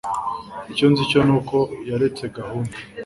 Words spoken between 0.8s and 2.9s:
nzi cyo ni uko yaretse gahunda